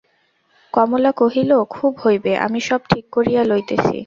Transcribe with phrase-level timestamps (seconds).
[0.73, 3.97] কমলা কহিল, খুব হইবে–আমি সব ঠিক করিয়া লইতেছি।